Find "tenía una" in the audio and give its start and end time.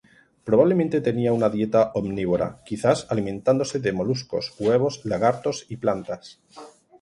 0.99-1.47